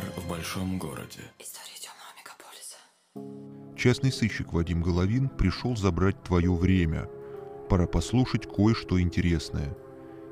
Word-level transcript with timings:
Пожар 0.00 0.12
в 0.16 0.28
большом 0.28 0.78
городе. 0.78 1.20
История 1.38 1.76
темного 1.78 2.12
мегаполиса. 2.16 2.76
Частный 3.76 4.12
сыщик 4.12 4.52
Вадим 4.52 4.82
Головин 4.82 5.28
пришел 5.28 5.76
забрать 5.76 6.22
твое 6.22 6.52
время. 6.52 7.08
Пора 7.68 7.86
послушать 7.86 8.46
кое-что 8.46 9.00
интересное. 9.00 9.76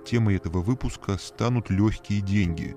Темой 0.07 0.37
этого 0.37 0.61
выпуска 0.61 1.19
станут 1.19 1.71
легкие 1.71 2.21
деньги. 2.21 2.77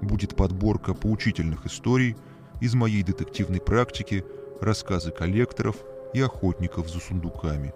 Будет 0.00 0.36
подборка 0.36 0.94
поучительных 0.94 1.66
историй 1.66 2.16
из 2.60 2.74
моей 2.74 3.02
детективной 3.02 3.60
практики, 3.60 4.24
рассказы 4.60 5.10
коллекторов 5.10 5.76
и 6.14 6.20
охотников 6.20 6.88
за 6.88 7.00
сундуками. 7.00 7.72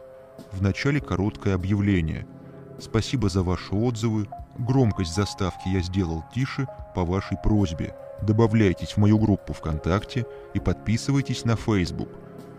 В 0.52 0.62
начале 0.62 1.00
короткое 1.00 1.54
объявление. 1.54 2.26
Спасибо 2.78 3.28
за 3.28 3.42
ваши 3.42 3.74
отзывы. 3.74 4.28
Громкость 4.58 5.14
заставки 5.14 5.68
я 5.68 5.80
сделал 5.80 6.24
тише 6.34 6.66
по 6.94 7.04
вашей 7.04 7.36
просьбе. 7.42 7.94
Добавляйтесь 8.20 8.92
в 8.92 8.96
мою 8.98 9.18
группу 9.18 9.52
ВКонтакте 9.52 10.26
и 10.54 10.60
подписывайтесь 10.60 11.44
на 11.44 11.56
Facebook. 11.56 12.10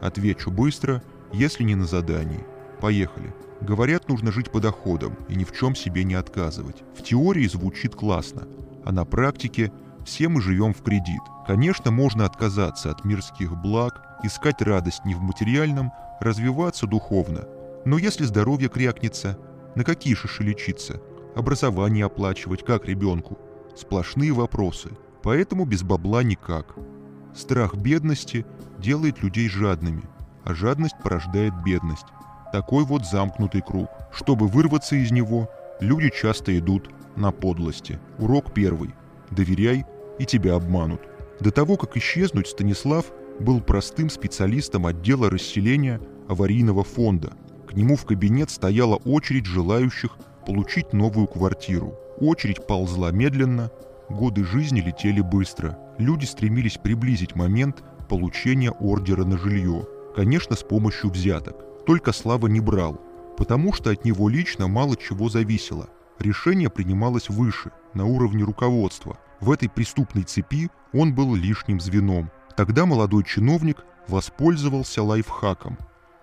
Отвечу 0.01 0.51
быстро, 0.51 1.01
если 1.31 1.63
не 1.63 1.75
на 1.75 1.85
задании. 1.85 2.45
Поехали. 2.81 3.33
Говорят, 3.61 4.09
нужно 4.09 4.31
жить 4.31 4.51
по 4.51 4.59
доходам 4.59 5.15
и 5.29 5.35
ни 5.35 5.45
в 5.45 5.53
чем 5.53 5.75
себе 5.75 6.03
не 6.03 6.15
отказывать. 6.15 6.83
В 6.97 7.03
теории 7.03 7.47
звучит 7.47 7.95
классно, 7.95 8.47
а 8.83 8.91
на 8.91 9.05
практике 9.05 9.71
все 10.05 10.27
мы 10.27 10.41
живем 10.41 10.73
в 10.73 10.81
кредит. 10.81 11.21
Конечно, 11.47 11.91
можно 11.91 12.25
отказаться 12.25 12.91
от 12.91 13.05
мирских 13.05 13.55
благ, 13.55 14.01
искать 14.23 14.61
радость 14.61 15.05
не 15.05 15.15
в 15.15 15.21
материальном, 15.21 15.93
развиваться 16.19 16.87
духовно. 16.87 17.45
Но 17.85 17.97
если 17.97 18.25
здоровье 18.25 18.67
крякнется, 18.67 19.37
на 19.75 19.83
какие 19.85 20.13
шиши 20.13 20.43
лечиться? 20.43 20.99
Образование 21.35 22.05
оплачивать 22.05 22.63
как 22.63 22.85
ребенку? 22.85 23.37
Сплошные 23.75 24.31
вопросы. 24.31 24.89
Поэтому 25.23 25.65
без 25.65 25.81
бабла 25.81 26.21
никак. 26.21 26.75
Страх 27.35 27.75
бедности 27.75 28.45
делает 28.77 29.23
людей 29.23 29.49
жадными, 29.49 30.03
а 30.43 30.53
жадность 30.53 30.95
порождает 31.01 31.53
бедность. 31.65 32.05
Такой 32.51 32.83
вот 32.83 33.05
замкнутый 33.05 33.61
круг. 33.61 33.89
Чтобы 34.11 34.47
вырваться 34.47 34.95
из 34.95 35.11
него, 35.11 35.49
люди 35.79 36.11
часто 36.11 36.55
идут 36.59 36.89
на 37.15 37.31
подлости. 37.31 37.99
Урок 38.19 38.53
первый. 38.53 38.93
Доверяй, 39.31 39.85
и 40.19 40.25
тебя 40.25 40.53
обманут. 40.53 41.01
До 41.39 41.49
того, 41.49 41.77
как 41.77 41.97
исчезнуть, 41.97 42.47
Станислав 42.47 43.05
был 43.39 43.59
простым 43.59 44.11
специалистом 44.11 44.85
отдела 44.85 45.31
расселения 45.31 45.99
аварийного 46.27 46.83
фонда. 46.83 47.33
К 47.67 47.73
нему 47.73 47.95
в 47.95 48.05
кабинет 48.05 48.51
стояла 48.51 48.97
очередь 48.97 49.47
желающих 49.47 50.17
получить 50.45 50.93
новую 50.93 51.27
квартиру. 51.27 51.97
Очередь 52.19 52.65
ползла 52.67 53.11
медленно, 53.11 53.71
годы 54.09 54.43
жизни 54.43 54.81
летели 54.81 55.21
быстро. 55.21 55.77
Люди 55.97 56.25
стремились 56.25 56.77
приблизить 56.77 57.35
момент 57.35 57.83
получения 58.09 58.71
ордера 58.71 59.25
на 59.25 59.37
жилье. 59.37 59.87
Конечно, 60.15 60.55
с 60.55 60.63
помощью 60.63 61.09
взяток. 61.09 61.55
Только 61.85 62.11
Слава 62.13 62.47
не 62.47 62.59
брал, 62.59 63.01
потому 63.37 63.73
что 63.73 63.89
от 63.89 64.05
него 64.05 64.29
лично 64.29 64.67
мало 64.67 64.95
чего 64.95 65.29
зависело. 65.29 65.89
Решение 66.19 66.69
принималось 66.69 67.29
выше, 67.29 67.71
на 67.93 68.05
уровне 68.05 68.43
руководства. 68.43 69.17
В 69.39 69.51
этой 69.51 69.69
преступной 69.69 70.23
цепи 70.23 70.69
он 70.93 71.13
был 71.13 71.35
лишним 71.35 71.79
звеном. 71.79 72.31
Тогда 72.55 72.85
молодой 72.85 73.23
чиновник 73.23 73.83
воспользовался 74.07 75.03
лайфхаком. 75.03 75.77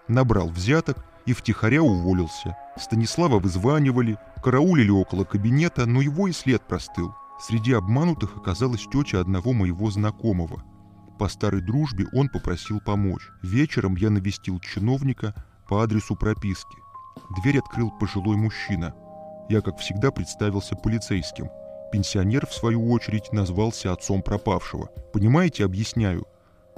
Набрал 0.08 0.48
взяток 0.48 1.04
и 1.26 1.32
втихаря 1.32 1.82
уволился. 1.82 2.56
Станислава 2.76 3.38
вызванивали, 3.38 4.18
караулили 4.42 4.90
около 4.90 5.24
кабинета, 5.24 5.86
но 5.86 6.00
его 6.00 6.28
и 6.28 6.32
след 6.32 6.62
простыл. 6.62 7.14
Среди 7.40 7.72
обманутых 7.72 8.36
оказалась 8.36 8.86
тетя 8.92 9.20
одного 9.20 9.52
моего 9.52 9.90
знакомого. 9.90 10.62
По 11.18 11.28
старой 11.28 11.60
дружбе 11.60 12.06
он 12.12 12.28
попросил 12.28 12.80
помочь. 12.80 13.28
Вечером 13.42 13.96
я 13.96 14.10
навестил 14.10 14.58
чиновника 14.60 15.34
по 15.68 15.82
адресу 15.82 16.16
прописки. 16.16 16.78
Дверь 17.42 17.58
открыл 17.58 17.90
пожилой 17.90 18.36
мужчина. 18.36 18.94
Я, 19.48 19.60
как 19.60 19.78
всегда, 19.78 20.10
представился 20.10 20.76
полицейским. 20.76 21.48
Пенсионер, 21.92 22.46
в 22.46 22.54
свою 22.54 22.90
очередь, 22.90 23.32
назвался 23.32 23.92
отцом 23.92 24.22
пропавшего. 24.22 24.86
Понимаете, 25.12 25.64
объясняю. 25.64 26.26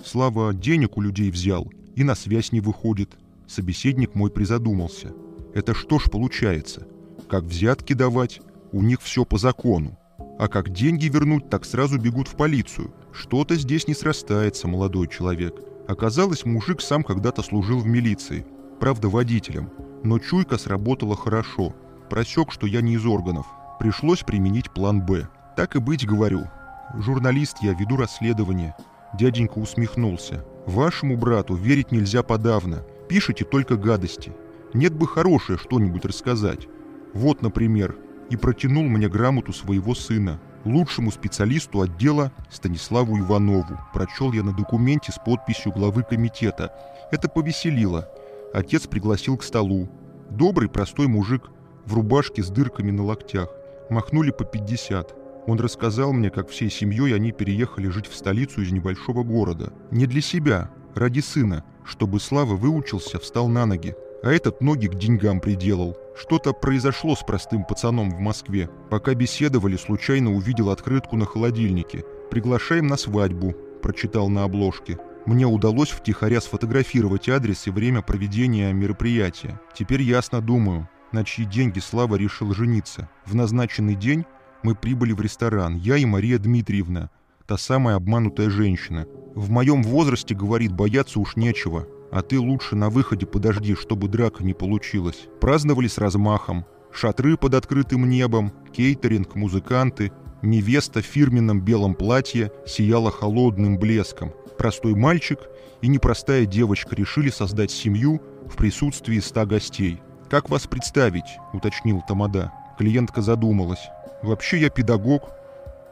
Слава 0.05 0.55
денег 0.55 0.97
у 0.97 1.00
людей 1.00 1.31
взял 1.31 1.71
и 1.94 2.03
на 2.03 2.15
связь 2.15 2.53
не 2.53 2.61
выходит. 2.61 3.17
Собеседник 3.47 4.15
мой 4.15 4.31
призадумался. 4.31 5.13
Это 5.55 5.75
что 5.75 5.99
ж 5.99 6.11
получается? 6.11 6.87
Как 7.29 7.45
взятки 7.45 7.93
давать? 7.93 8.41
У 8.73 8.83
них 8.83 9.01
все 9.03 9.25
по 9.25 9.39
закону. 9.39 9.99
А 10.39 10.49
как 10.49 10.71
деньги 10.71 11.07
вернуть, 11.07 11.51
так 11.51 11.65
сразу 11.65 11.99
бегут 11.99 12.29
в 12.29 12.37
полицию. 12.37 12.95
Что-то 13.13 13.55
здесь 13.57 13.87
не 13.87 13.95
срастается, 13.95 14.69
молодой 14.69 15.09
человек. 15.09 15.55
Оказалось, 15.87 16.45
мужик 16.45 16.81
сам 16.81 17.03
когда-то 17.03 17.43
служил 17.43 17.81
в 17.81 17.87
милиции 17.87 18.47
правда 18.83 19.09
водителем, 19.09 19.71
но 20.03 20.19
чуйка 20.19 20.59
сработала 20.59 21.17
хорошо. 21.17 21.73
Просек, 22.11 22.51
что 22.51 22.67
я 22.67 22.81
не 22.81 22.95
из 22.95 23.07
органов. 23.07 23.47
Пришлось 23.79 24.25
применить 24.25 24.73
план 24.73 25.07
«Б». 25.07 25.29
Так 25.57 25.77
и 25.77 25.79
быть, 25.79 26.05
говорю. 26.05 26.51
Журналист 26.99 27.59
я, 27.63 27.75
веду 27.75 27.97
расследование. 27.97 28.75
Дяденька 29.17 29.59
усмехнулся. 29.59 30.45
Вашему 30.67 31.17
брату 31.17 31.55
верить 31.55 31.93
нельзя 31.93 32.25
подавно. 32.25 32.85
Пишите 33.12 33.45
только 33.45 33.77
гадости. 33.77 34.33
Нет 34.73 34.95
бы 34.95 35.06
хорошее 35.06 35.59
что-нибудь 35.59 36.06
рассказать. 36.06 36.67
Вот, 37.12 37.43
например, 37.43 37.95
и 38.31 38.37
протянул 38.37 38.84
мне 38.84 39.06
грамоту 39.06 39.53
своего 39.53 39.95
сына, 39.95 40.41
лучшему 40.65 41.11
специалисту 41.11 41.83
отдела 41.83 42.33
Станиславу 42.50 43.19
Иванову. 43.19 43.78
Прочел 43.93 44.33
я 44.33 44.43
на 44.43 44.55
документе 44.55 45.12
с 45.12 45.17
подписью 45.23 45.73
главы 45.73 46.05
комитета. 46.05 46.73
Это 47.11 47.28
повеселило. 47.28 48.09
Отец 48.55 48.87
пригласил 48.87 49.37
к 49.37 49.43
столу. 49.43 49.91
Добрый, 50.31 50.71
простой 50.71 51.06
мужик, 51.06 51.50
в 51.84 51.93
рубашке 51.93 52.43
с 52.43 52.49
дырками 52.49 52.93
на 52.93 53.05
локтях. 53.05 53.50
Махнули 53.91 54.31
по 54.31 54.47
50. 54.47 55.15
Он 55.47 55.61
рассказал 55.61 56.15
мне, 56.15 56.31
как 56.31 56.49
всей 56.49 56.71
семьей 56.71 57.15
они 57.15 57.33
переехали 57.33 57.89
жить 57.89 58.06
в 58.06 58.15
столицу 58.15 58.62
из 58.62 58.73
небольшого 58.73 59.23
города. 59.23 59.71
Не 59.91 60.06
для 60.06 60.23
себя, 60.23 60.71
ради 60.95 61.21
сына, 61.21 61.65
чтобы 61.85 62.21
Слава 62.21 62.55
выучился, 62.55 63.19
встал 63.19 63.49
на 63.49 63.67
ноги. 63.67 63.95
А 64.23 64.31
этот 64.31 64.61
ноги 64.61 64.87
к 64.87 64.95
деньгам 64.95 65.41
приделал. 65.41 65.97
Что-то 66.17 66.53
произошло 66.53 67.17
с 67.17 67.25
простым 67.25 67.65
пацаном 67.65 68.11
в 68.11 68.21
Москве. 68.21 68.71
Пока 68.89 69.15
беседовали, 69.15 69.77
случайно 69.77 70.33
увидел 70.33 70.71
открытку 70.71 71.17
на 71.17 71.27
холодильнике. 71.27 72.05
«Приглашаем 72.31 72.87
на 72.87 72.97
свадьбу»,– 72.97 73.55
прочитал 73.83 74.29
на 74.29 74.45
обложке. 74.45 74.99
Мне 75.27 75.47
удалось 75.47 75.91
втихаря 75.91 76.41
сфотографировать 76.41 77.29
адрес 77.29 77.67
и 77.67 77.71
время 77.71 78.03
проведения 78.03 78.73
мероприятия. 78.73 79.61
Теперь 79.75 80.03
ясно 80.03 80.41
думаю, 80.41 80.89
на 81.13 81.25
чьи 81.25 81.45
деньги 81.45 81.79
Слава 81.79 82.17
решил 82.17 82.55
жениться. 82.55 83.09
В 83.27 83.35
назначенный 83.35 83.95
день 83.95 84.25
мы 84.63 84.75
прибыли 84.75 85.13
в 85.13 85.21
ресторан, 85.21 85.77
я 85.77 85.97
и 85.97 86.05
Мария 86.05 86.39
Дмитриевна, 86.39 87.11
та 87.47 87.57
самая 87.57 87.97
обманутая 87.97 88.51
женщина. 88.51 89.07
В 89.35 89.51
моем 89.51 89.83
возрасте, 89.83 90.35
говорит, 90.35 90.73
бояться 90.73 91.21
уж 91.21 91.37
нечего, 91.37 91.87
а 92.11 92.23
ты 92.23 92.39
лучше 92.39 92.77
на 92.77 92.91
выходе 92.91 93.27
подожди, 93.27 93.75
чтобы 93.75 94.09
драка 94.09 94.45
не 94.45 94.55
получилась. 94.55 95.29
Праздновали 95.41 95.89
с 95.89 95.99
размахом. 95.99 96.67
Шатры 96.93 97.37
под 97.37 97.55
открытым 97.55 98.09
небом, 98.09 98.53
кейтеринг, 98.73 99.35
музыканты. 99.35 100.13
Невеста 100.43 101.01
в 101.01 101.07
фирменном 101.07 101.61
белом 101.61 101.95
платье 101.95 102.51
сияла 102.67 103.11
холодным 103.11 103.79
блеском 103.79 104.33
простой 104.63 104.95
мальчик 104.95 105.41
и 105.81 105.89
непростая 105.89 106.47
девочка 106.47 106.95
решили 106.95 107.31
создать 107.31 107.73
семью 107.73 108.23
в 108.47 108.55
присутствии 108.55 109.19
ста 109.19 109.45
гостей. 109.45 110.01
«Как 110.31 110.51
вас 110.51 110.69
представить?»– 110.69 111.37
уточнил 111.53 112.00
Тамада. 112.06 112.53
Клиентка 112.79 113.23
задумалась. 113.23 113.88
«Вообще 114.23 114.61
я 114.61 114.71
педагог. 114.71 115.31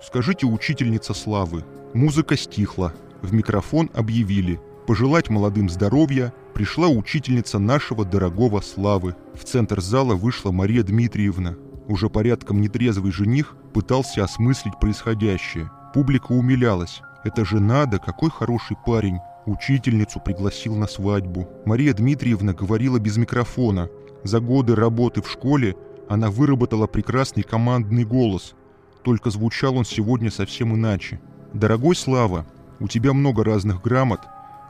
Скажите, 0.02 0.46
учительница 0.46 1.14
славы». 1.14 1.64
Музыка 1.92 2.36
стихла. 2.36 2.94
В 3.22 3.34
микрофон 3.34 3.90
объявили. 3.94 4.60
Пожелать 4.86 5.28
молодым 5.28 5.68
здоровья 5.68 6.32
пришла 6.54 6.88
учительница 6.88 7.58
нашего 7.58 8.04
дорогого 8.04 8.60
славы. 8.60 9.14
В 9.34 9.44
центр 9.44 9.80
зала 9.80 10.14
вышла 10.14 10.50
Мария 10.50 10.82
Дмитриевна. 10.82 11.56
Уже 11.86 12.08
порядком 12.08 12.60
нетрезвый 12.60 13.12
жених 13.12 13.56
пытался 13.72 14.24
осмыслить 14.24 14.78
происходящее. 14.80 15.70
Публика 15.92 16.32
умилялась. 16.32 17.02
Это 17.24 17.44
же 17.44 17.60
надо, 17.60 17.98
какой 17.98 18.30
хороший 18.30 18.76
парень. 18.86 19.18
Учительницу 19.46 20.20
пригласил 20.20 20.76
на 20.76 20.86
свадьбу. 20.86 21.48
Мария 21.66 21.92
Дмитриевна 21.92 22.52
говорила 22.52 22.98
без 22.98 23.16
микрофона. 23.16 23.88
За 24.22 24.40
годы 24.40 24.74
работы 24.74 25.22
в 25.22 25.30
школе 25.30 25.76
она 26.08 26.30
выработала 26.30 26.86
прекрасный 26.86 27.42
командный 27.42 28.04
голос. 28.04 28.54
Только 29.02 29.30
звучал 29.30 29.76
он 29.76 29.84
сегодня 29.84 30.30
совсем 30.30 30.74
иначе. 30.74 31.20
«Дорогой 31.52 31.96
Слава, 31.96 32.46
у 32.78 32.88
тебя 32.88 33.12
много 33.12 33.44
разных 33.44 33.82
грамот, 33.82 34.20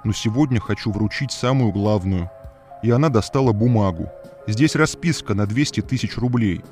но 0.05 0.13
сегодня 0.13 0.61
хочу 0.61 0.91
вручить 0.91 1.33
самую 1.33 1.73
главную». 1.73 2.31
И 2.83 2.91
она 2.91 3.09
достала 3.09 3.53
бумагу. 3.53 4.09
«Здесь 4.47 4.77
расписка 4.77 5.35
на 5.35 5.47
200 5.47 5.83
тысяч 5.83 6.17
рублей. 6.17 6.63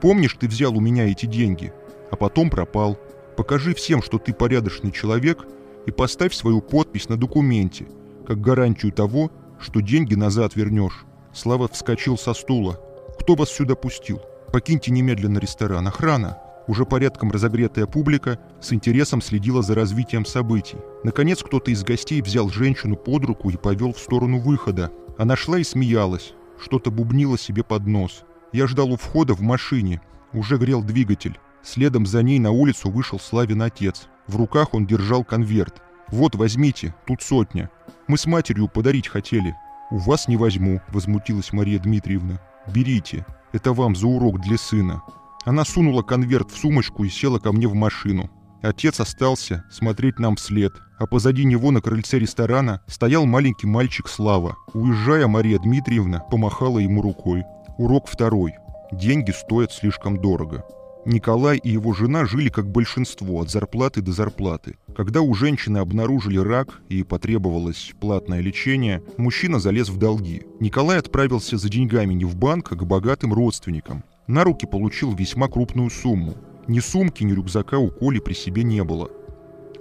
Помнишь, 0.00 0.36
ты 0.38 0.48
взял 0.48 0.76
у 0.76 0.80
меня 0.80 1.10
эти 1.10 1.26
деньги, 1.26 1.72
а 2.10 2.16
потом 2.16 2.50
пропал. 2.50 2.98
Покажи 3.36 3.74
всем, 3.74 4.02
что 4.02 4.18
ты 4.18 4.34
порядочный 4.34 4.92
человек, 4.92 5.46
и 5.86 5.90
поставь 5.90 6.34
свою 6.34 6.60
подпись 6.60 7.08
на 7.08 7.16
документе, 7.16 7.86
как 8.26 8.40
гарантию 8.40 8.92
того, 8.92 9.30
что 9.60 9.80
деньги 9.80 10.14
назад 10.14 10.56
вернешь. 10.56 11.04
Слава 11.32 11.68
вскочил 11.68 12.18
со 12.18 12.34
стула. 12.34 12.78
«Кто 13.18 13.34
вас 13.34 13.48
сюда 13.48 13.74
пустил? 13.74 14.20
Покиньте 14.52 14.90
немедленно 14.90 15.38
ресторан. 15.38 15.86
Охрана!» 15.88 16.38
Уже 16.66 16.86
порядком 16.86 17.30
разогретая 17.30 17.86
публика 17.86 18.38
с 18.60 18.72
интересом 18.72 19.20
следила 19.20 19.62
за 19.62 19.74
развитием 19.74 20.24
событий. 20.24 20.78
Наконец 21.02 21.42
кто-то 21.42 21.70
из 21.70 21.82
гостей 21.84 22.22
взял 22.22 22.48
женщину 22.48 22.96
под 22.96 23.24
руку 23.24 23.50
и 23.50 23.56
повел 23.56 23.92
в 23.92 23.98
сторону 23.98 24.38
выхода. 24.38 24.90
Она 25.18 25.36
шла 25.36 25.58
и 25.58 25.64
смеялась, 25.64 26.32
что-то 26.58 26.90
бубнила 26.90 27.38
себе 27.38 27.62
под 27.62 27.86
нос. 27.86 28.24
Я 28.52 28.66
ждал 28.66 28.92
у 28.92 28.96
входа 28.96 29.34
в 29.34 29.40
машине. 29.40 30.00
Уже 30.32 30.56
грел 30.56 30.82
двигатель. 30.82 31.38
Следом 31.62 32.06
за 32.06 32.22
ней 32.22 32.38
на 32.38 32.50
улицу 32.50 32.90
вышел 32.90 33.20
Славин 33.20 33.62
отец. 33.62 34.08
В 34.26 34.36
руках 34.36 34.74
он 34.74 34.86
держал 34.86 35.24
конверт. 35.24 35.82
«Вот, 36.08 36.34
возьмите, 36.34 36.94
тут 37.06 37.22
сотня. 37.22 37.70
Мы 38.06 38.18
с 38.18 38.26
матерью 38.26 38.68
подарить 38.68 39.08
хотели». 39.08 39.54
«У 39.90 39.98
вас 39.98 40.28
не 40.28 40.36
возьму»,— 40.36 40.80
возмутилась 40.88 41.52
Мария 41.52 41.78
Дмитриевна. 41.78 42.40
«Берите, 42.72 43.26
это 43.52 43.72
вам 43.72 43.94
за 43.94 44.06
урок 44.06 44.40
для 44.40 44.56
сына». 44.58 45.02
Она 45.44 45.64
сунула 45.64 46.02
конверт 46.02 46.50
в 46.50 46.58
сумочку 46.58 47.04
и 47.04 47.08
села 47.08 47.38
ко 47.38 47.52
мне 47.52 47.68
в 47.68 47.74
машину. 47.74 48.30
Отец 48.62 48.98
остался 48.98 49.64
смотреть 49.70 50.18
нам 50.18 50.36
вслед, 50.36 50.72
а 50.98 51.06
позади 51.06 51.44
него 51.44 51.70
на 51.70 51.82
крыльце 51.82 52.18
ресторана 52.18 52.80
стоял 52.86 53.26
маленький 53.26 53.66
мальчик 53.66 54.08
Слава. 54.08 54.56
Уезжая, 54.72 55.26
Мария 55.26 55.58
Дмитриевна 55.58 56.20
помахала 56.20 56.78
ему 56.78 57.02
рукой. 57.02 57.42
Урок 57.76 58.08
второй. 58.08 58.54
Деньги 58.90 59.32
стоят 59.32 59.72
слишком 59.72 60.16
дорого. 60.16 60.64
Николай 61.04 61.58
и 61.58 61.68
его 61.68 61.92
жена 61.92 62.24
жили 62.24 62.48
как 62.48 62.70
большинство, 62.70 63.42
от 63.42 63.50
зарплаты 63.50 64.00
до 64.00 64.12
зарплаты. 64.12 64.78
Когда 64.96 65.20
у 65.20 65.34
женщины 65.34 65.78
обнаружили 65.78 66.38
рак 66.38 66.80
и 66.88 67.02
потребовалось 67.02 67.92
платное 68.00 68.40
лечение, 68.40 69.02
мужчина 69.18 69.58
залез 69.58 69.90
в 69.90 69.98
долги. 69.98 70.44
Николай 70.60 70.98
отправился 70.98 71.58
за 71.58 71.68
деньгами 71.68 72.14
не 72.14 72.24
в 72.24 72.36
банк, 72.36 72.72
а 72.72 72.76
к 72.76 72.86
богатым 72.86 73.34
родственникам. 73.34 74.04
На 74.26 74.42
руки 74.44 74.66
получил 74.66 75.14
весьма 75.14 75.48
крупную 75.48 75.90
сумму. 75.90 76.34
Ни 76.66 76.80
сумки, 76.80 77.24
ни 77.24 77.32
рюкзака 77.32 77.78
у 77.78 77.90
Коли 77.90 78.20
при 78.20 78.32
себе 78.32 78.62
не 78.62 78.82
было. 78.82 79.10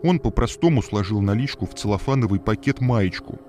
Он 0.03 0.19
по-простому 0.19 0.81
сложил 0.81 1.21
наличку 1.21 1.65
в 1.65 1.73
целлофановый 1.75 2.41
пакет 2.41 2.81
маечку. 2.81 3.39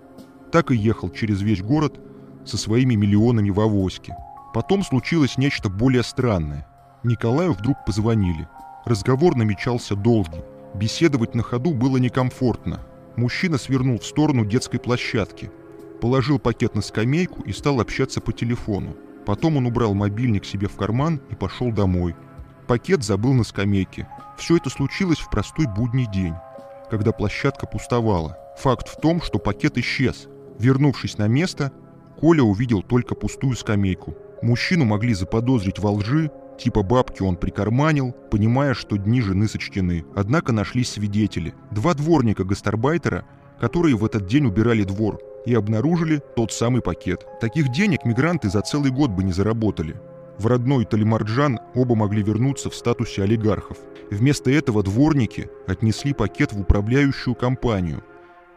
Так 0.52 0.70
и 0.70 0.76
ехал 0.76 1.10
через 1.10 1.42
весь 1.42 1.62
город 1.62 2.00
со 2.44 2.56
своими 2.56 2.94
миллионами 2.94 3.50
в 3.50 3.58
авоське. 3.60 4.16
Потом 4.52 4.84
случилось 4.84 5.36
нечто 5.36 5.68
более 5.68 6.04
странное. 6.04 6.64
Николаю 7.02 7.54
вдруг 7.54 7.84
позвонили. 7.84 8.46
Разговор 8.84 9.34
намечался 9.34 9.96
долгий. 9.96 10.42
Беседовать 10.74 11.34
на 11.34 11.42
ходу 11.42 11.74
было 11.74 11.96
некомфортно. 11.96 12.80
Мужчина 13.16 13.58
свернул 13.58 13.98
в 13.98 14.06
сторону 14.06 14.44
детской 14.44 14.78
площадки. 14.78 15.50
Положил 16.00 16.38
пакет 16.38 16.76
на 16.76 16.82
скамейку 16.82 17.42
и 17.42 17.52
стал 17.52 17.80
общаться 17.80 18.20
по 18.20 18.32
телефону. 18.32 18.94
Потом 19.26 19.56
он 19.56 19.66
убрал 19.66 19.94
мобильник 19.94 20.44
себе 20.44 20.68
в 20.68 20.76
карман 20.76 21.20
и 21.30 21.34
пошел 21.34 21.72
домой. 21.72 22.14
Пакет 22.66 23.02
забыл 23.02 23.32
на 23.32 23.44
скамейке. 23.44 24.08
Все 24.36 24.56
это 24.56 24.70
случилось 24.70 25.18
в 25.18 25.30
простой 25.30 25.66
будний 25.66 26.06
день, 26.06 26.34
когда 26.90 27.12
площадка 27.12 27.66
пустовала. 27.66 28.36
Факт 28.58 28.88
в 28.88 29.00
том, 29.00 29.20
что 29.22 29.38
пакет 29.38 29.78
исчез. 29.78 30.28
Вернувшись 30.58 31.18
на 31.18 31.26
место, 31.26 31.72
Коля 32.18 32.42
увидел 32.42 32.82
только 32.82 33.14
пустую 33.14 33.56
скамейку. 33.56 34.14
Мужчину 34.42 34.84
могли 34.84 35.14
заподозрить 35.14 35.78
во 35.78 35.90
лжи, 35.90 36.30
Типа 36.58 36.82
бабки 36.82 37.22
он 37.22 37.36
прикарманил, 37.36 38.12
понимая, 38.30 38.74
что 38.74 38.96
дни 38.96 39.20
жены 39.20 39.48
сочтены. 39.48 40.04
Однако 40.14 40.52
нашлись 40.52 40.90
свидетели. 40.90 41.54
Два 41.70 41.94
дворника-гастарбайтера, 41.94 43.24
которые 43.60 43.96
в 43.96 44.04
этот 44.04 44.26
день 44.26 44.46
убирали 44.46 44.84
двор, 44.84 45.18
и 45.46 45.54
обнаружили 45.54 46.22
тот 46.36 46.52
самый 46.52 46.82
пакет. 46.82 47.26
Таких 47.40 47.70
денег 47.70 48.04
мигранты 48.04 48.48
за 48.48 48.62
целый 48.62 48.90
год 48.90 49.10
бы 49.10 49.24
не 49.24 49.32
заработали. 49.32 50.00
В 50.38 50.46
родной 50.46 50.84
Талимарджан 50.84 51.60
оба 51.74 51.94
могли 51.94 52.22
вернуться 52.22 52.70
в 52.70 52.74
статусе 52.74 53.22
олигархов. 53.22 53.76
Вместо 54.10 54.50
этого 54.50 54.82
дворники 54.82 55.48
отнесли 55.66 56.12
пакет 56.12 56.52
в 56.52 56.60
управляющую 56.60 57.34
компанию 57.34 58.02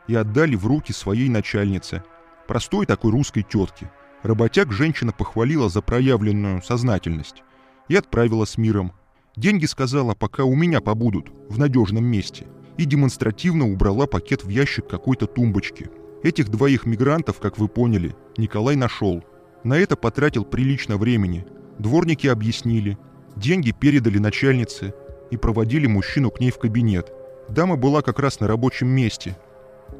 и 0.07 0.15
отдали 0.15 0.55
в 0.55 0.65
руки 0.65 0.91
своей 0.91 1.29
начальнице, 1.29 2.03
простой 2.47 2.85
такой 2.85 3.11
русской 3.11 3.43
тетке. 3.43 3.91
Работяг 4.23 4.71
женщина 4.71 5.11
похвалила 5.11 5.69
за 5.69 5.81
проявленную 5.81 6.63
сознательность 6.63 7.43
и 7.87 7.95
отправила 7.95 8.45
с 8.45 8.57
миром. 8.57 8.93
Деньги 9.35 9.65
сказала, 9.65 10.15
пока 10.15 10.43
у 10.43 10.55
меня 10.55 10.81
побудут, 10.81 11.31
в 11.47 11.59
надежном 11.59 12.05
месте, 12.05 12.47
и 12.77 12.85
демонстративно 12.85 13.71
убрала 13.71 14.07
пакет 14.07 14.43
в 14.43 14.49
ящик 14.49 14.87
какой-то 14.87 15.27
тумбочки. 15.27 15.89
Этих 16.23 16.49
двоих 16.49 16.85
мигрантов, 16.85 17.39
как 17.39 17.57
вы 17.57 17.67
поняли, 17.67 18.15
Николай 18.37 18.75
нашел. 18.75 19.23
На 19.63 19.77
это 19.77 19.95
потратил 19.95 20.45
прилично 20.45 20.97
времени. 20.97 21.45
Дворники 21.77 22.27
объяснили. 22.27 22.97
Деньги 23.35 23.71
передали 23.71 24.17
начальнице 24.17 24.93
и 25.29 25.37
проводили 25.37 25.85
мужчину 25.87 26.31
к 26.31 26.39
ней 26.39 26.51
в 26.51 26.57
кабинет. 26.57 27.11
Дама 27.49 27.75
была 27.75 28.01
как 28.01 28.19
раз 28.19 28.39
на 28.39 28.47
рабочем 28.47 28.87
месте. 28.87 29.37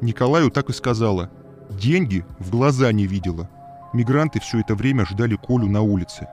Николаю 0.00 0.50
так 0.50 0.70
и 0.70 0.72
сказала. 0.72 1.30
Деньги 1.70 2.24
в 2.38 2.50
глаза 2.50 2.90
не 2.92 3.06
видела. 3.06 3.48
Мигранты 3.92 4.40
все 4.40 4.60
это 4.60 4.74
время 4.74 5.06
ждали 5.06 5.36
Колю 5.36 5.68
на 5.68 5.82
улице. 5.82 6.28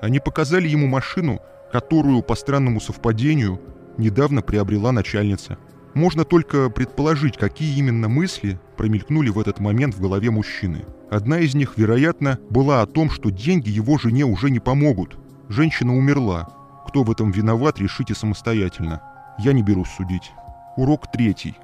Они 0.00 0.18
показали 0.18 0.68
ему 0.68 0.86
машину, 0.86 1.40
которую, 1.72 2.22
по 2.22 2.34
странному 2.34 2.80
совпадению, 2.80 3.60
недавно 3.96 4.42
приобрела 4.42 4.92
начальница. 4.92 5.58
Можно 5.96 6.26
только 6.26 6.68
предположить, 6.68 7.38
какие 7.38 7.78
именно 7.78 8.06
мысли 8.06 8.60
промелькнули 8.76 9.30
в 9.30 9.38
этот 9.38 9.60
момент 9.60 9.94
в 9.94 10.00
голове 10.02 10.30
мужчины. 10.30 10.84
Одна 11.10 11.38
из 11.38 11.54
них, 11.54 11.78
вероятно, 11.78 12.38
была 12.50 12.82
о 12.82 12.86
том, 12.86 13.08
что 13.08 13.30
деньги 13.30 13.70
его 13.70 13.96
жене 13.96 14.26
уже 14.26 14.50
не 14.50 14.60
помогут. 14.60 15.16
Женщина 15.48 15.96
умерла. 15.96 16.50
Кто 16.86 17.02
в 17.02 17.10
этом 17.10 17.30
виноват, 17.30 17.78
решите 17.78 18.14
самостоятельно. 18.14 19.00
Я 19.38 19.54
не 19.54 19.62
берусь 19.62 19.88
судить. 19.88 20.32
Урок 20.76 21.10
третий. 21.10 21.54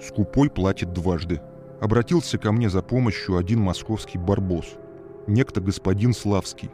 Скупой 0.00 0.48
платит 0.48 0.94
дважды. 0.94 1.42
Обратился 1.82 2.38
ко 2.38 2.52
мне 2.52 2.70
за 2.70 2.80
помощью 2.80 3.36
один 3.36 3.60
московский 3.60 4.16
барбос. 4.16 4.76
Некто 5.26 5.60
господин 5.60 6.14
Славский 6.14 6.70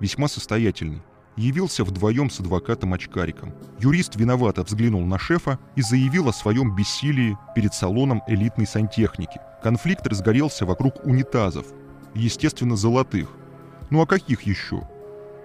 весьма 0.00 0.28
состоятельный, 0.28 1.02
явился 1.36 1.84
вдвоем 1.84 2.30
с 2.30 2.40
адвокатом-очкариком. 2.40 3.54
Юрист 3.78 4.16
виновато 4.16 4.62
взглянул 4.62 5.04
на 5.04 5.18
шефа 5.18 5.58
и 5.76 5.82
заявил 5.82 6.28
о 6.28 6.32
своем 6.32 6.74
бессилии 6.74 7.38
перед 7.54 7.74
салоном 7.74 8.22
элитной 8.26 8.66
сантехники. 8.66 9.40
Конфликт 9.62 10.06
разгорелся 10.06 10.66
вокруг 10.66 11.04
унитазов, 11.04 11.66
естественно, 12.14 12.76
золотых. 12.76 13.28
Ну 13.90 14.02
а 14.02 14.06
каких 14.06 14.42
еще? 14.42 14.88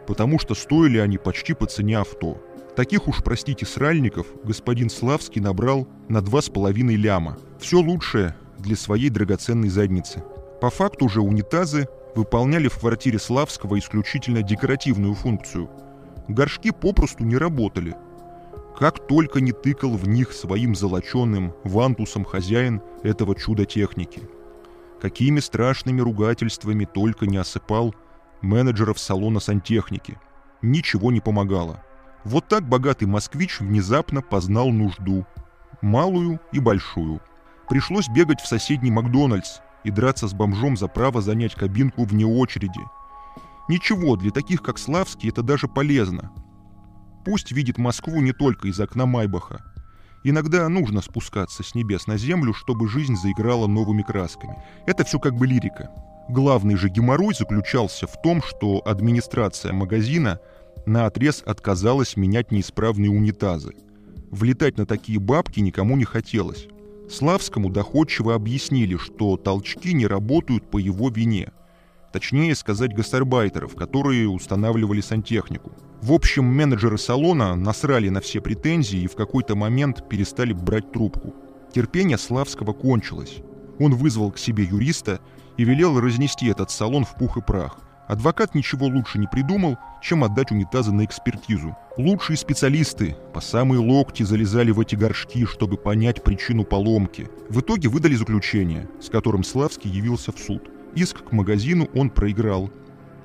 Потому 0.08 0.40
что 0.40 0.56
стоили 0.56 0.98
они 0.98 1.18
почти 1.18 1.54
по 1.54 1.66
цене 1.66 1.98
авто. 2.00 2.42
Таких 2.76 3.08
уж, 3.08 3.24
простите, 3.24 3.66
сральников 3.66 4.28
господин 4.44 4.90
Славский 4.90 5.42
набрал 5.42 5.88
на 6.10 6.22
два 6.22 6.42
с 6.42 6.50
половиной 6.50 6.96
ляма. 6.96 7.38
Все 7.60 7.80
лучшее 7.80 8.36
для 8.60 8.76
своей 8.76 9.10
драгоценной 9.10 9.70
задницы. 9.70 10.24
По 10.62 10.70
факту 10.70 11.08
же 11.08 11.22
унитазы 11.22 11.88
выполняли 12.16 12.68
в 12.68 12.80
квартире 12.80 13.20
Славского 13.20 13.78
исключительно 13.80 14.42
декоративную 14.42 15.14
функцию. 15.14 15.70
Горшки 16.28 16.72
попросту 16.72 17.24
не 17.24 17.38
работали. 17.38 17.96
Как 18.78 19.08
только 19.08 19.40
не 19.40 19.52
тыкал 19.52 19.92
в 19.92 20.08
них 20.08 20.34
своим 20.34 20.76
золоченным 20.76 21.54
вантусом 21.64 22.26
хозяин 22.26 22.82
этого 23.04 23.36
чуда 23.36 23.66
техники. 23.66 24.22
Какими 25.02 25.40
страшными 25.40 26.02
ругательствами 26.02 26.86
только 26.86 27.28
не 27.28 27.38
осыпал 27.38 27.96
менеджеров 28.42 29.00
салона 29.00 29.40
сантехники. 29.40 30.20
Ничего 30.62 31.12
не 31.12 31.22
помогало. 31.22 31.84
Вот 32.24 32.48
так 32.48 32.68
богатый 32.68 33.06
москвич 33.06 33.60
внезапно 33.60 34.22
познал 34.22 34.72
нужду. 34.72 35.26
Малую 35.82 36.40
и 36.52 36.60
большую. 36.60 37.22
Пришлось 37.70 38.10
бегать 38.10 38.42
в 38.42 38.48
соседний 38.48 38.92
Макдональдс, 38.92 39.60
и 39.86 39.92
драться 39.92 40.28
с 40.28 40.34
бомжом 40.34 40.76
за 40.76 40.88
право 40.88 41.22
занять 41.22 41.56
кабинку 41.56 42.04
вне 42.04 42.26
очереди. 42.26 42.82
Ничего, 43.68 44.16
для 44.16 44.32
таких 44.32 44.62
как 44.62 44.78
Славский 44.78 45.30
это 45.30 45.42
даже 45.42 45.68
полезно. 45.68 46.32
Пусть 47.26 47.52
видит 47.52 47.78
Москву 47.78 48.22
не 48.22 48.32
только 48.32 48.68
из 48.68 48.80
окна 48.80 49.06
Майбаха. 49.06 49.64
Иногда 50.24 50.68
нужно 50.70 51.02
спускаться 51.02 51.64
с 51.64 51.76
небес 51.76 52.08
на 52.08 52.18
землю, 52.18 52.54
чтобы 52.54 52.88
жизнь 52.88 53.16
заиграла 53.16 53.68
новыми 53.68 54.02
красками. 54.02 54.64
Это 54.86 55.04
все 55.04 55.20
как 55.20 55.36
бы 55.36 55.48
лирика. 55.48 55.92
Главный 56.30 56.76
же 56.76 56.90
геморрой 56.90 57.36
заключался 57.36 58.08
в 58.08 58.22
том, 58.22 58.42
что 58.42 58.82
администрация 58.86 59.74
магазина 59.74 60.40
на 60.86 61.06
отрез 61.06 61.44
отказалась 61.46 62.18
менять 62.18 62.52
неисправные 62.52 63.12
унитазы. 63.12 63.74
Влетать 64.32 64.78
на 64.78 64.86
такие 64.86 65.20
бабки 65.20 65.60
никому 65.60 65.96
не 65.96 66.06
хотелось. 66.06 66.68
Славскому 67.10 67.70
доходчиво 67.70 68.34
объяснили, 68.34 68.98
что 68.98 69.38
толчки 69.38 69.94
не 69.94 70.08
работают 70.08 70.70
по 70.70 70.78
его 70.78 71.10
вине. 71.10 71.52
Точнее 72.16 72.56
сказать, 72.56 72.96
гастарбайтеров, 72.96 73.76
которые 73.76 74.30
устанавливали 74.30 75.02
сантехнику. 75.02 75.74
В 76.02 76.14
общем, 76.14 76.46
менеджеры 76.46 76.98
салона 76.98 77.56
насрали 77.56 78.08
на 78.08 78.22
все 78.22 78.40
претензии 78.40 79.02
и 79.02 79.08
в 79.08 79.16
какой-то 79.16 79.58
момент 79.58 80.08
перестали 80.08 80.54
брать 80.54 80.94
трубку. 80.94 81.36
Терпение 81.74 82.18
Славского 82.18 82.72
кончилось. 82.72 83.40
Он 83.80 83.94
вызвал 83.94 84.32
к 84.32 84.38
себе 84.38 84.64
юриста 84.64 85.20
и 85.58 85.66
велел 85.66 86.00
разнести 86.00 86.48
этот 86.48 86.72
салон 86.72 87.04
в 87.04 87.16
пух 87.16 87.36
и 87.36 87.42
прах. 87.42 87.80
Адвокат 88.08 88.56
ничего 88.56 88.86
лучше 88.86 89.20
не 89.20 89.28
придумал, 89.28 89.78
чем 90.02 90.24
отдать 90.24 90.52
унитазы 90.52 90.94
на 90.94 91.04
экспертизу. 91.04 91.76
Лучшие 91.98 92.38
специалисты 92.38 93.18
по 93.34 93.42
самые 93.42 93.82
локти 93.82 94.24
залезали 94.24 94.72
в 94.72 94.80
эти 94.80 94.96
горшки, 94.96 95.46
чтобы 95.46 95.76
понять 95.76 96.24
причину 96.24 96.64
поломки. 96.64 97.28
В 97.50 97.60
итоге 97.60 97.90
выдали 97.90 98.16
заключение, 98.16 98.88
с 99.02 99.10
которым 99.10 99.44
Славский 99.44 99.92
явился 99.92 100.32
в 100.32 100.40
суд. 100.40 100.70
Иск 100.96 101.26
к 101.26 101.32
магазину 101.32 101.90
он 101.94 102.10
проиграл. 102.10 102.72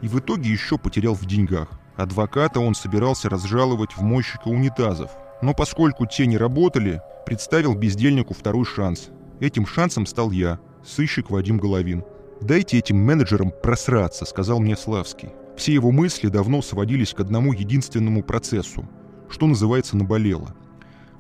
И 0.03 0.09
в 0.09 0.19
итоге 0.19 0.51
еще 0.51 0.77
потерял 0.77 1.15
в 1.15 1.25
деньгах. 1.25 1.69
Адвоката 1.97 2.61
он 2.61 2.75
собирался 2.75 3.29
разжаловать 3.29 3.97
в 3.97 4.03
мойщика 4.03 4.49
унитазов. 4.49 5.11
Но 5.43 5.55
поскольку 5.55 6.07
те 6.07 6.27
не 6.27 6.37
работали, 6.37 7.01
представил 7.27 7.75
бездельнику 7.75 8.35
второй 8.35 8.65
шанс. 8.65 9.11
Этим 9.41 9.67
шансом 9.67 10.07
стал 10.07 10.31
я, 10.31 10.59
сыщик 10.85 11.31
Вадим 11.31 11.59
Головин. 11.59 12.05
«Дайте 12.41 12.79
этим 12.79 12.97
менеджерам 12.97 13.53
просраться»,— 13.63 14.25
сказал 14.27 14.61
мне 14.61 14.77
Славский. 14.77 15.31
Все 15.57 15.75
его 15.75 15.91
мысли 15.91 16.29
давно 16.29 16.63
сводились 16.63 17.13
к 17.13 17.21
одному 17.21 17.53
единственному 17.53 18.23
процессу, 18.23 18.89
что 19.29 19.47
называется 19.47 19.97
наболело. 19.97 20.55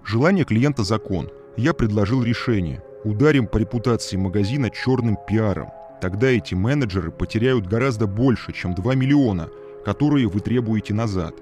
Желание 0.05 0.45
клиента– 0.45 0.83
закон. 0.85 1.31
Я 1.59 1.75
предложил 1.75 2.23
решение. 2.23 2.83
Ударим 3.05 3.47
по 3.47 3.59
репутации 3.59 4.17
магазина 4.17 4.71
черным 4.71 5.19
пиаром. 5.29 5.69
Тогда 6.01 6.29
эти 6.29 6.55
менеджеры 6.55 7.11
потеряют 7.11 7.67
гораздо 7.67 8.07
больше, 8.07 8.53
чем 8.53 8.75
2 8.75 8.95
миллиона, 8.95 9.49
которые 9.85 10.29
вы 10.29 10.41
требуете 10.41 10.95
назад. 10.95 11.35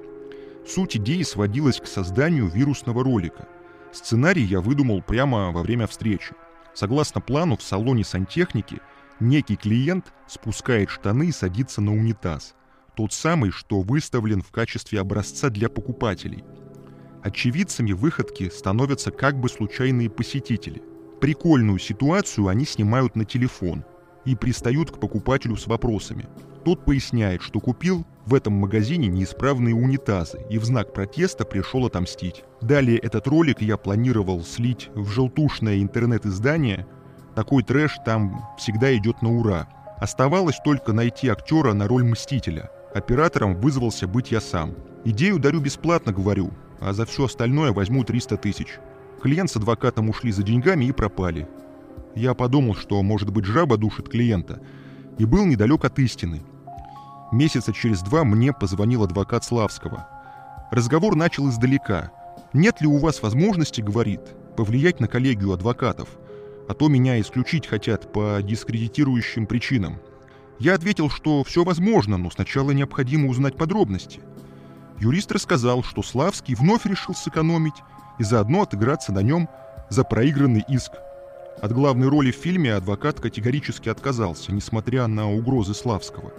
Суть 0.67 0.97
идеи 0.97 1.23
сводилась 1.23 1.81
к 1.81 1.87
созданию 1.87 2.49
вирусного 2.49 3.05
ролика. 3.05 3.47
Сценарий 3.93 4.43
я 4.43 4.61
выдумал 4.61 5.03
прямо 5.03 5.51
во 5.53 5.63
время 5.63 5.87
встречи. 5.87 6.35
Согласно 6.75 7.21
плану, 7.21 7.57
в 7.57 7.63
салоне 7.63 8.05
сантехники– 8.05 8.81
Некий 9.21 9.57
клиент 9.57 10.13
спускает 10.29 10.91
штаны 10.91 11.29
и 11.29 11.33
садится 11.33 11.81
на 11.81 11.93
унитаз. 11.93 12.55
Тот 12.95 13.13
самый, 13.13 13.51
что 13.51 13.81
выставлен 13.81 14.43
в 14.43 14.51
качестве 14.53 15.01
образца 15.01 15.51
для 15.51 15.69
покупателей. 15.69 16.45
Очевидцами 17.23 17.93
выходки 17.93 18.49
становятся 18.49 19.11
как 19.11 19.41
бы 19.41 19.49
случайные 19.49 20.09
посетители. 20.09 20.83
Прикольную 21.21 21.81
ситуацию 21.81 22.47
они 22.47 22.65
снимают 22.65 23.17
на 23.17 23.25
телефон 23.25 23.85
и 24.25 24.35
пристают 24.35 24.91
к 24.91 24.99
покупателю 24.99 25.57
с 25.57 25.67
вопросами. 25.67 26.27
Тот 26.65 26.85
поясняет, 26.85 27.43
что 27.43 27.61
купил 27.61 28.05
в 28.27 28.35
этом 28.35 28.53
магазине 28.53 29.09
неисправные 29.09 29.75
унитазы 29.75 30.41
и 30.51 30.59
в 30.59 30.65
знак 30.65 30.93
протеста 30.93 31.45
пришел 31.45 31.87
отомстить. 31.87 32.45
Далее 32.61 32.99
этот 32.99 33.27
ролик 33.27 33.63
я 33.63 33.77
планировал 33.77 34.43
слить 34.43 34.91
в 34.95 35.09
желтушное 35.11 35.81
интернет-издание– 35.81 36.87
такой 37.39 37.63
трэш 37.63 37.99
там 38.05 38.45
всегда 38.59 38.93
идет 38.97 39.23
на 39.23 39.33
ура. 39.33 39.69
Оставалось 39.99 40.59
только 40.65 40.93
найти 40.93 41.29
актера 41.29 41.73
на 41.73 41.87
роль 41.87 42.03
Мстителя. 42.03 42.69
Оператором 42.93 43.55
вызвался 43.55 44.09
быть 44.09 44.33
я 44.33 44.41
сам. 44.41 44.75
Идею 45.05 45.39
дарю 45.39 45.61
бесплатно, 45.61 46.13
говорю, 46.13 46.51
а 46.81 46.93
за 46.93 47.07
все 47.07 47.27
остальное 47.27 47.71
возьму 47.71 48.03
300 48.03 48.39
тысяч. 48.39 48.81
Клиент 49.23 49.53
с 49.53 49.57
адвокатом 49.57 50.09
ушли 50.09 50.33
за 50.33 50.43
деньгами 50.43 50.87
и 50.87 50.91
пропали. 50.91 51.47
Я 52.19 52.35
подумал, 52.35 52.75
что, 52.75 53.03
может 53.03 53.31
быть, 53.31 53.45
жаба 53.45 53.77
душит 53.77 54.09
клиента, 54.09 54.61
и 55.19 55.25
был 55.25 55.47
недалек 55.47 55.85
от 55.85 55.99
истины. 55.99 56.43
Месяца 57.33 57.73
через 57.73 58.03
два 58.03 58.25
мне 58.25 58.53
позвонил 58.53 59.05
адвокат 59.05 59.45
Славского. 59.45 60.09
Разговор 60.71 61.15
начал 61.15 61.49
издалека. 61.49 62.11
«Нет 62.53 62.81
ли 62.81 62.87
у 62.87 62.99
вас 62.99 63.23
возможности,— 63.23 63.81
говорит,— 63.83 64.21
повлиять 64.57 65.01
на 65.01 65.07
коллегию 65.07 65.53
адвокатов— 65.53 66.09
а 66.69 66.75
то 66.75 66.89
меня 66.89 67.19
исключить 67.21 67.67
хотят 67.67 68.13
по 68.13 68.41
дискредитирующим 68.43 69.47
причинам. 69.47 70.01
Я 70.59 70.75
ответил, 70.75 71.09
что 71.09 71.43
все 71.43 71.65
возможно, 71.65 72.19
но 72.19 72.31
сначала 72.31 72.73
необходимо 72.73 73.29
узнать 73.29 73.57
подробности. 73.57 74.21
Юрист 74.99 75.33
рассказал, 75.33 75.83
что 75.83 76.03
Славский 76.03 76.55
вновь 76.55 76.85
решил 76.85 77.15
сэкономить 77.15 77.81
и 78.19 78.25
заодно 78.25 78.63
отыграться 78.63 79.13
на 79.13 79.21
нем 79.21 79.49
за 79.89 80.05
проигранный 80.05 80.65
иск. 80.69 80.93
От 81.61 81.73
главной 81.73 82.09
роли 82.09 82.31
в 82.31 82.37
фильме 82.37 82.75
адвокат 82.75 83.21
категорически 83.21 83.89
отказался, 83.89 84.53
несмотря 84.53 85.09
на 85.09 85.33
угрозы 85.33 85.75
Славского. 85.75 86.33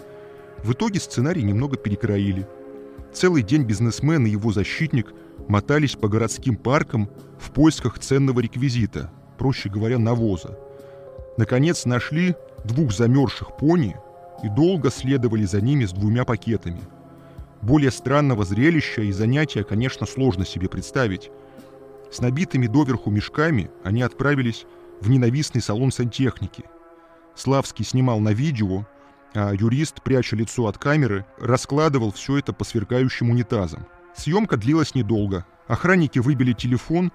В 0.63 0.71
итоге 0.71 0.99
сценарий 1.01 1.43
немного 1.43 1.75
перекроили. 1.75 2.47
Целый 3.13 3.43
день 3.43 3.63
бизнесмен 3.63 4.25
и 4.25 4.29
его 4.29 4.53
защитник 4.53 5.13
мотались 5.49 5.95
по 5.95 6.07
городским 6.07 6.55
паркам 6.55 7.09
в 7.37 7.51
поисках 7.51 7.99
ценного 7.99 8.39
реквизита, 8.39 9.11
проще 9.37 9.69
говоря, 9.69 9.99
навоза. 9.99 10.57
Наконец 11.37 11.85
нашли 11.85 12.35
двух 12.63 12.93
замерзших 12.93 13.57
пони 13.57 13.97
и 14.41 14.47
долго 14.47 14.89
следовали 14.89 15.43
за 15.43 15.59
ними 15.59 15.83
с 15.83 15.91
двумя 15.91 16.23
пакетами. 16.23 16.81
Более 17.61 17.91
странного 17.91 18.45
зрелища 18.45 19.01
и 19.01 19.11
занятия, 19.11 19.65
конечно, 19.65 20.05
сложно 20.05 20.45
себе 20.45 20.69
представить. 20.69 21.29
С 22.09 22.21
набитыми 22.21 22.67
доверху 22.67 23.11
мешками 23.11 23.69
они 23.83 24.01
отправились 24.01 24.65
в 25.01 25.09
ненавистный 25.09 25.61
салон 25.61 25.91
сантехники. 25.91 26.65
Славский 27.35 27.85
снимал 27.85 28.19
на 28.19 28.33
видео, 28.33 28.85
а 29.33 29.53
юрист, 29.53 30.01
пряча 30.03 30.35
лицо 30.35 30.67
от 30.67 30.77
камеры, 30.77 31.25
раскладывал 31.39 32.11
все 32.11 32.37
это 32.37 32.53
по 32.53 32.63
сверкающим 32.63 33.29
унитазам. 33.29 33.85
Съемка 34.15 34.57
длилась 34.57 34.95
недолго. 34.95 35.45
Охранники 35.67 36.19
выбили 36.19 36.53
телефон 36.53 37.11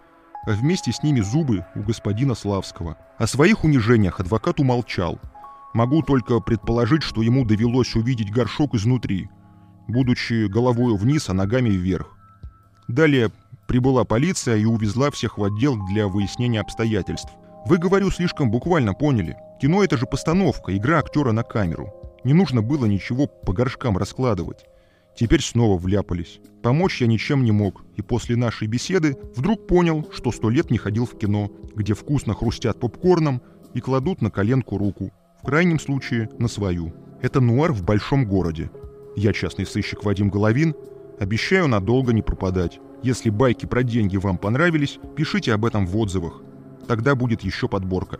а 0.47 0.50
вместе 0.50 0.93
с 0.93 1.03
ними 1.03 1.21
зубы 1.21 1.64
у 1.75 1.81
господина 1.81 2.35
Славского. 2.35 2.99
О 3.19 3.26
своих 3.26 3.64
унижениях 3.64 4.21
адвокат 4.21 4.61
умолчал. 4.61 5.19
Могу 5.73 6.03
только 6.03 6.41
предположить, 6.41 7.03
что 7.03 7.23
ему 7.23 7.45
довелось 7.45 7.95
увидеть 7.97 8.31
горшок 8.31 8.75
изнутри, 8.75 9.29
будучи 9.88 10.47
головой 10.47 10.97
вниз, 10.97 11.29
а 11.29 11.35
ногами 11.35 11.71
вверх. 11.71 12.17
Далее 12.88 13.31
прибыла 13.67 14.05
полиция 14.05 14.57
и 14.57 14.64
увезла 14.67 15.11
всех 15.11 15.38
в 15.38 15.45
отдел 15.45 15.76
для 15.87 16.07
выяснения 16.07 16.61
обстоятельств. 16.61 17.33
Вы, 17.66 17.78
говорю, 17.78 18.11
слишком 18.11 18.50
буквально 18.50 18.92
поняли. 18.92 19.37
Кино 19.61 19.83
это 19.83 19.97
же 19.97 20.06
постановка, 20.06 20.76
игра 20.76 20.99
актера 20.99 21.33
на 21.33 21.42
камеру. 21.42 21.94
Не 22.23 22.35
нужно 22.35 22.61
было 22.61 22.85
ничего 22.85 23.26
по 23.26 23.54
горшкам 23.54 23.97
раскладывать. 23.97 24.66
Теперь 25.16 25.40
снова 25.40 25.78
вляпались. 25.78 26.40
Помочь 26.62 27.00
я 27.00 27.06
ничем 27.06 27.44
не 27.44 27.52
мог, 27.52 27.85
и 27.97 28.02
после 28.02 28.37
нашей 28.37 28.66
беседы 28.66 29.16
вдруг 29.35 29.66
понял, 29.66 30.06
что 30.12 30.33
сто 30.33 30.50
лет 30.50 30.71
не 30.71 30.78
ходил 30.78 31.06
в 31.06 31.16
кино, 31.16 31.50
где 31.75 31.94
вкусно 31.94 32.35
хрустят 32.35 32.80
попкорном 32.80 33.40
и 33.73 33.80
кладут 33.80 34.21
на 34.21 34.30
коленку 34.30 34.76
руку, 34.76 35.12
в 35.40 35.47
крайнем 35.47 35.78
случае 35.78 36.28
на 36.38 36.49
свою. 36.49 36.92
Это 37.23 37.40
нуар 37.40 37.73
в 37.73 37.83
большом 37.83 38.26
городе. 38.26 38.71
Я 39.16 39.33
частный 39.33 39.64
сыщик 39.64 40.04
Вадим 40.04 40.28
Головин, 40.28 40.75
обещаю 41.18 41.68
надолго 41.68 42.12
не 42.12 42.23
пропадать. 42.23 42.80
Если 43.02 43.30
байки 43.30 43.66
про 43.66 43.83
деньги 43.83 44.16
вам 44.16 44.37
понравились, 44.37 44.99
пишите 45.16 45.54
об 45.54 45.64
этом 45.64 45.87
в 45.87 45.97
отзывах. 45.97 46.42
Тогда 46.87 47.14
будет 47.14 47.43
еще 47.43 47.69
подборка. 47.69 48.19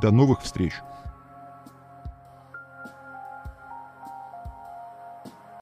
До 0.00 0.10
новых 0.10 0.42
встреч! 0.42 0.72